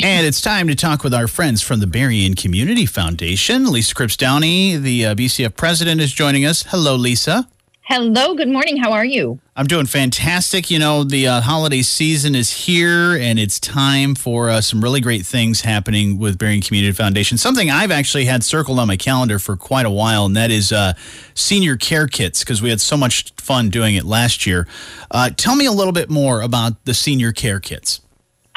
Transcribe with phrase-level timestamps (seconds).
[0.00, 3.72] And it's time to talk with our friends from the Berrien Community Foundation.
[3.72, 6.62] Lisa Cripps Downey, the uh, BCF president, is joining us.
[6.68, 7.48] Hello, Lisa.
[7.82, 8.76] Hello, good morning.
[8.76, 9.40] How are you?
[9.56, 10.70] I'm doing fantastic.
[10.70, 15.00] You know, the uh, holiday season is here, and it's time for uh, some really
[15.00, 17.36] great things happening with Berrien Community Foundation.
[17.36, 20.70] Something I've actually had circled on my calendar for quite a while, and that is
[20.70, 20.92] uh,
[21.34, 24.68] senior care kits, because we had so much fun doing it last year.
[25.10, 28.00] Uh, tell me a little bit more about the senior care kits.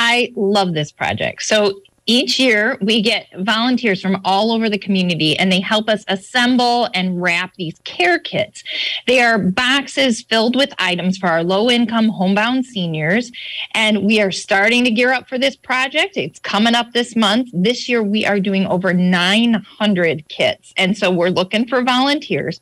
[0.03, 1.43] I love this project.
[1.43, 6.03] So each year we get volunteers from all over the community and they help us
[6.07, 8.63] assemble and wrap these care kits.
[9.05, 13.31] They are boxes filled with items for our low income homebound seniors.
[13.75, 16.17] And we are starting to gear up for this project.
[16.17, 17.49] It's coming up this month.
[17.53, 20.73] This year we are doing over 900 kits.
[20.77, 22.59] And so we're looking for volunteers.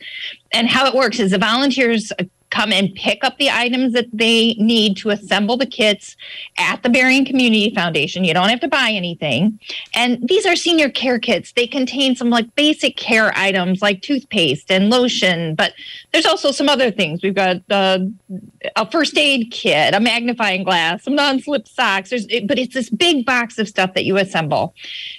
[0.52, 2.12] And how it works is the volunteers
[2.59, 6.17] come and pick up the items that they need to assemble the kits
[6.58, 8.26] at the Berrien Community Foundation.
[8.26, 9.58] You don't have to buy anything.
[9.94, 11.53] And these are senior care kits.
[11.53, 15.73] They contain some like basic care items like toothpaste and lotion, but
[16.11, 17.22] there's also some other things.
[17.23, 18.00] We've got uh,
[18.75, 22.09] a first aid kit, a magnifying glass, some non-slip socks.
[22.09, 24.75] There's, but it's this big box of stuff that you assemble.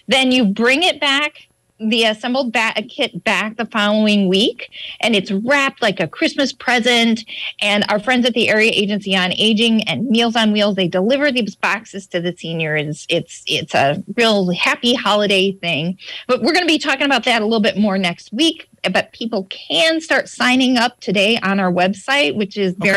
[0.08, 1.48] Then you bring it back
[1.80, 7.24] the assembled bat kit back the following week and it's wrapped like a christmas present.
[7.60, 11.32] And our friends at the area agency on aging and meals on wheels they deliver
[11.32, 13.06] these boxes to the seniors.
[13.08, 15.98] It's it's a real happy holiday thing.
[16.26, 19.12] But we're going to be talking about that a little bit more next week but
[19.12, 22.90] people can start signing up today on our website which is okay.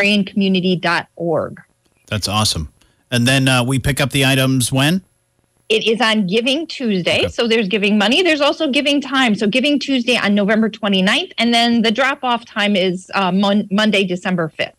[2.06, 2.72] that's awesome.
[3.10, 5.02] And then uh, we pick up the items when
[5.74, 7.22] it is on Giving Tuesday.
[7.24, 7.28] Okay.
[7.28, 8.22] So there's giving money.
[8.22, 9.34] There's also giving time.
[9.34, 11.32] So Giving Tuesday on November 29th.
[11.36, 14.74] And then the drop off time is uh, mon- Monday, December 5th.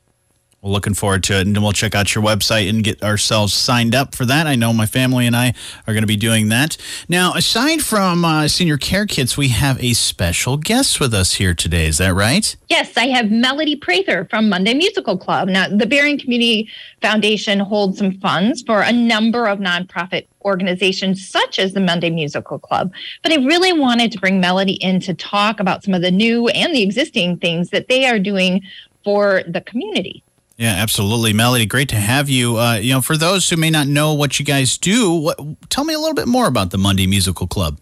[0.62, 1.48] Well, looking forward to it.
[1.48, 4.48] And we'll check out your website and get ourselves signed up for that.
[4.48, 5.54] I know my family and I
[5.86, 6.78] are going to be doing that.
[7.10, 11.54] Now, aside from uh, senior care kits, we have a special guest with us here
[11.54, 11.88] today.
[11.88, 12.56] Is that right?
[12.70, 15.50] Yes, I have Melody Prather from Monday Musical Club.
[15.50, 16.70] Now, the Berrien Community
[17.02, 22.60] Foundation holds some funds for a number of nonprofit organizations such as the Monday Musical
[22.60, 22.94] Club.
[23.24, 26.48] But I really wanted to bring Melody in to talk about some of the new
[26.50, 28.62] and the existing things that they are doing
[29.04, 30.24] for the community.
[30.58, 31.66] Yeah, absolutely, Melody.
[31.66, 32.58] Great to have you.
[32.58, 35.38] Uh, you know, for those who may not know what you guys do, what,
[35.70, 37.78] tell me a little bit more about the Monday Musical Club.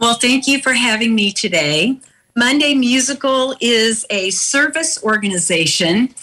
[0.00, 2.00] Well, thank you for having me today.
[2.34, 6.14] Monday Musical is a service organization,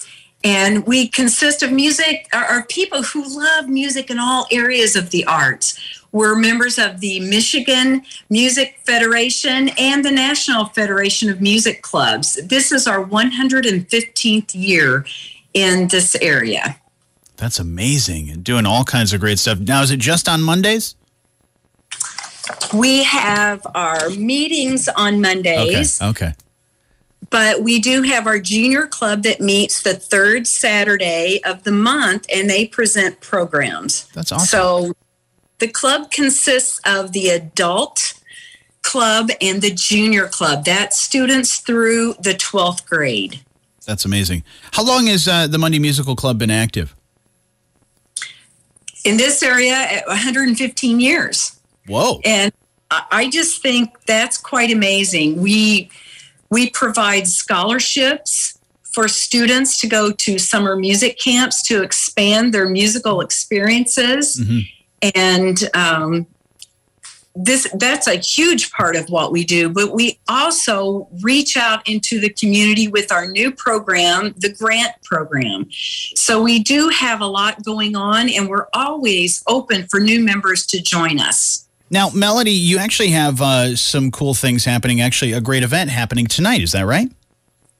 [0.43, 5.25] and we consist of music, are people who love music in all areas of the
[5.25, 5.77] arts.
[6.11, 12.39] We're members of the Michigan Music Federation and the National Federation of Music Clubs.
[12.47, 15.05] This is our 115th year
[15.53, 16.79] in this area.
[17.37, 19.59] That's amazing and doing all kinds of great stuff.
[19.59, 20.95] Now, is it just on Mondays?
[22.73, 26.01] We have our meetings on Mondays.
[26.01, 26.27] Okay.
[26.27, 26.35] okay.
[27.29, 32.25] But we do have our junior club that meets the third Saturday of the month
[32.33, 34.07] and they present programs.
[34.13, 34.47] That's awesome.
[34.47, 34.93] So
[35.59, 38.13] the club consists of the adult
[38.81, 40.65] club and the junior club.
[40.65, 43.41] That's students through the 12th grade.
[43.85, 44.43] That's amazing.
[44.71, 46.95] How long has uh, the Monday Musical Club been active?
[49.03, 51.59] In this area, 115 years.
[51.87, 52.19] Whoa!
[52.23, 52.51] And
[52.91, 55.41] I just think that's quite amazing.
[55.41, 55.89] We
[56.49, 63.21] we provide scholarships for students to go to summer music camps to expand their musical
[63.21, 64.39] experiences.
[64.39, 65.11] Mm-hmm.
[65.15, 66.27] And um,
[67.35, 72.19] this that's a huge part of what we do but we also reach out into
[72.19, 75.65] the community with our new program the grant program
[76.15, 80.65] so we do have a lot going on and we're always open for new members
[80.65, 85.41] to join us now melody you actually have uh, some cool things happening actually a
[85.41, 87.11] great event happening tonight is that right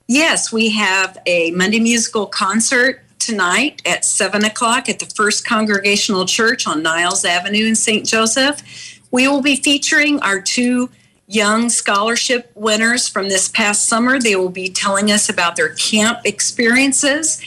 [0.07, 6.25] yes we have a monday musical concert tonight at 7 o'clock at the first congregational
[6.25, 8.61] church on niles avenue in st joseph
[9.11, 10.89] we will be featuring our two
[11.29, 14.19] young scholarship winners from this past summer.
[14.19, 17.39] They will be telling us about their camp experiences.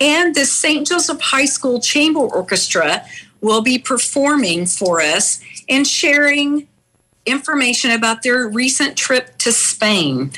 [0.00, 0.86] And the St.
[0.86, 3.04] Joseph High School Chamber Orchestra
[3.40, 6.68] will be performing for us and sharing
[7.26, 10.30] information about their recent trip to Spain.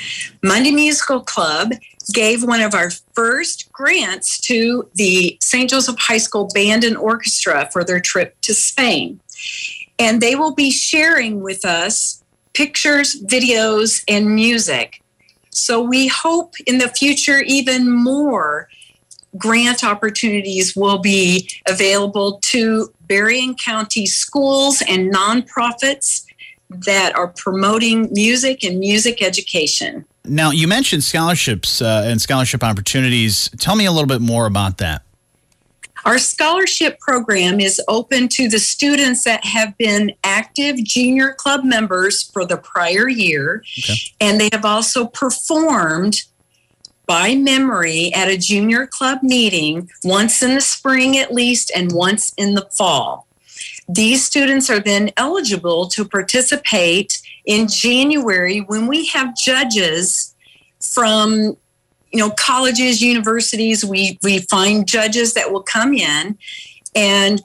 [0.42, 1.72] Monday Musical Club
[2.12, 5.68] gave one of our first grants to the St.
[5.68, 9.20] Joseph High School Band and Orchestra for their trip to Spain
[9.98, 15.02] and they will be sharing with us pictures, videos, and music.
[15.50, 18.68] So we hope in the future even more
[19.36, 26.24] grant opportunities will be available to Berrien County schools and nonprofits
[26.70, 30.04] that are promoting music and music education.
[30.24, 33.48] Now, you mentioned scholarships uh, and scholarship opportunities.
[33.58, 35.02] Tell me a little bit more about that.
[36.04, 42.22] Our scholarship program is open to the students that have been active junior club members
[42.30, 43.94] for the prior year, okay.
[44.20, 46.22] and they have also performed
[47.06, 52.32] by memory at a junior club meeting once in the spring at least and once
[52.36, 53.26] in the fall.
[53.88, 60.34] These students are then eligible to participate in January when we have judges
[60.80, 61.56] from
[62.12, 66.38] you know colleges universities we we find judges that will come in
[66.94, 67.42] and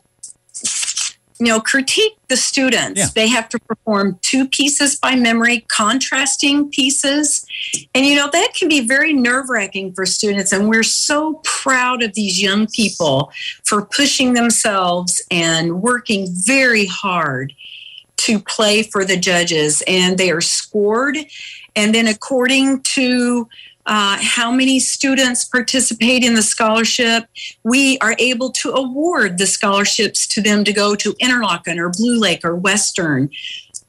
[1.41, 2.99] you know critique the students.
[2.99, 3.07] Yeah.
[3.15, 7.45] they have to perform two pieces by memory contrasting pieces.
[7.95, 10.53] And you know that can be very nerve-wracking for students.
[10.53, 13.31] And we're so proud of these young people
[13.63, 17.53] for pushing themselves and working very hard
[18.17, 19.81] to play for the judges.
[19.87, 21.17] And they are scored.
[21.75, 23.49] And then according to
[23.85, 27.25] uh, how many students participate in the scholarship.
[27.63, 32.19] We are able to award the scholarships to them to go to Interlochen or Blue
[32.19, 33.29] Lake or Western.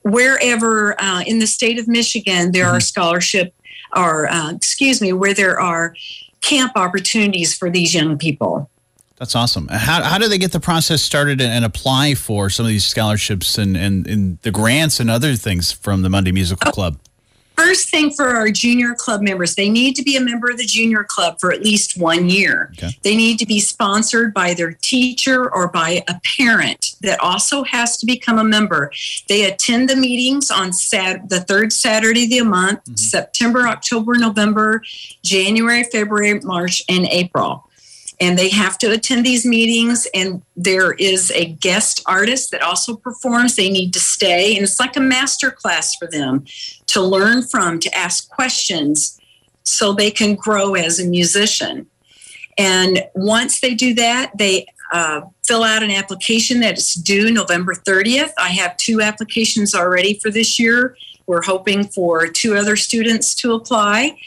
[0.03, 2.77] Wherever uh, in the state of Michigan there mm-hmm.
[2.77, 3.55] are scholarship
[3.95, 5.95] or, uh, excuse me, where there are
[6.41, 8.69] camp opportunities for these young people.
[9.17, 9.69] That's awesome.
[9.69, 13.57] How, how do they get the process started and apply for some of these scholarships
[13.57, 16.99] and, and, and the grants and other things from the Monday Musical oh, Club?
[17.57, 20.65] First thing for our junior club members, they need to be a member of the
[20.65, 22.73] junior club for at least one year.
[22.73, 22.91] Okay.
[23.03, 27.97] They need to be sponsored by their teacher or by a parent that also has
[27.99, 28.93] to become a member.
[29.29, 32.97] They attend the meetings on sat- the third Saturday of the month, mm-hmm.
[32.97, 34.83] September, October, November,
[35.23, 37.69] January, February, March, and April
[38.23, 40.07] and they have to attend these meetings.
[40.15, 43.57] And there is a guest artist that also performs.
[43.57, 44.55] They need to stay.
[44.55, 46.45] And it's like a master class for them
[46.87, 49.19] to learn from to ask questions
[49.65, 51.89] so they can grow as a musician.
[52.57, 58.31] And once they do that they uh, fill out an application that's due november 30th
[58.37, 60.95] i have two applications already for this year.
[61.27, 64.19] We're hoping for two other students to apply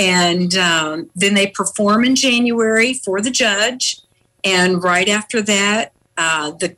[0.00, 4.00] and um, then they perform in January for the judge.
[4.42, 6.74] And right after that, uh, the